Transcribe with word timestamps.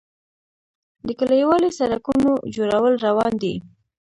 د 1.07 1.09
کلیوالي 1.19 1.69
سړکونو 1.79 2.31
جوړول 2.55 2.93
روان 3.05 3.33
دي 3.43 3.55